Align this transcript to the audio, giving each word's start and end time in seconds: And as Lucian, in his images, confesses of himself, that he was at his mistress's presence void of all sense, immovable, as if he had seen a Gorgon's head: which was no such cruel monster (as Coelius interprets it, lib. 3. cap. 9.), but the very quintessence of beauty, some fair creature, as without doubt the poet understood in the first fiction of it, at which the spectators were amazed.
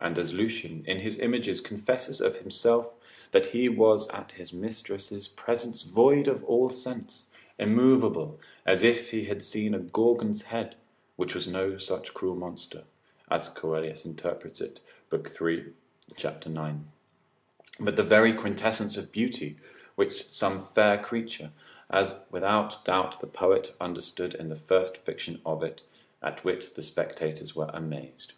And 0.00 0.16
as 0.16 0.32
Lucian, 0.32 0.84
in 0.86 1.00
his 1.00 1.18
images, 1.18 1.60
confesses 1.60 2.20
of 2.20 2.36
himself, 2.36 2.90
that 3.32 3.46
he 3.46 3.68
was 3.68 4.06
at 4.10 4.30
his 4.30 4.52
mistress's 4.52 5.26
presence 5.26 5.82
void 5.82 6.28
of 6.28 6.44
all 6.44 6.70
sense, 6.70 7.26
immovable, 7.58 8.38
as 8.64 8.84
if 8.84 9.10
he 9.10 9.24
had 9.24 9.42
seen 9.42 9.74
a 9.74 9.80
Gorgon's 9.80 10.42
head: 10.42 10.76
which 11.16 11.34
was 11.34 11.48
no 11.48 11.76
such 11.78 12.14
cruel 12.14 12.36
monster 12.36 12.84
(as 13.28 13.48
Coelius 13.48 14.04
interprets 14.04 14.60
it, 14.60 14.80
lib. 15.10 15.26
3. 15.26 15.72
cap. 16.16 16.44
9.), 16.46 16.86
but 17.80 17.96
the 17.96 18.04
very 18.04 18.32
quintessence 18.32 18.96
of 18.96 19.10
beauty, 19.10 19.58
some 20.30 20.62
fair 20.62 20.96
creature, 21.02 21.50
as 21.90 22.20
without 22.30 22.84
doubt 22.84 23.18
the 23.18 23.26
poet 23.26 23.74
understood 23.80 24.32
in 24.36 24.48
the 24.48 24.54
first 24.54 24.96
fiction 24.98 25.42
of 25.44 25.64
it, 25.64 25.82
at 26.22 26.44
which 26.44 26.74
the 26.74 26.82
spectators 26.82 27.56
were 27.56 27.68
amazed. 27.74 28.34